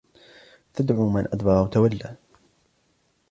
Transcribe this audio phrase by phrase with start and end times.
[0.73, 2.15] تدعو من أدبر وتولى